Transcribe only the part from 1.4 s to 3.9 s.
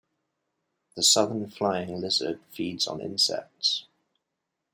flying lizard feeds on insects.